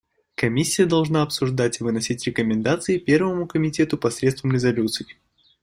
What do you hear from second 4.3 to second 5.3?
резолюций.